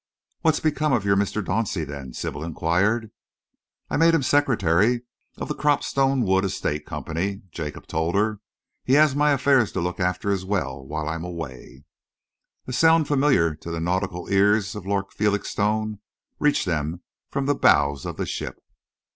"What's 0.41 0.59
become 0.59 0.93
of 0.93 1.05
your 1.05 1.15
Mr. 1.15 1.45
Dauncey, 1.45 1.83
then?" 1.85 2.13
Sybil 2.13 2.43
enquired. 2.43 3.11
"I 3.87 3.93
have 3.93 3.99
made 3.99 4.15
him 4.15 4.23
secretary 4.23 5.03
of 5.37 5.47
the 5.47 5.53
Cropstone 5.53 6.25
Wood 6.25 6.43
Estates 6.43 6.87
Company," 6.89 7.43
Jacob 7.51 7.85
told 7.85 8.15
her. 8.15 8.39
"He 8.83 8.93
has 8.93 9.15
my 9.15 9.29
affairs 9.31 9.71
to 9.73 9.79
look 9.79 9.99
after 9.99 10.31
as 10.31 10.43
well 10.43 10.83
while 10.83 11.07
I 11.07 11.13
am 11.13 11.23
away." 11.23 11.83
A 12.65 12.73
sound 12.73 13.07
familiar 13.07 13.53
to 13.57 13.69
the 13.69 13.79
nautical 13.79 14.27
ears 14.29 14.73
of 14.73 14.87
Lord 14.87 15.11
Felixstowe 15.11 15.99
reached 16.39 16.65
them 16.65 17.03
from 17.29 17.45
the 17.45 17.53
bows 17.53 18.03
of 18.03 18.17
the 18.17 18.25
ship. 18.25 18.59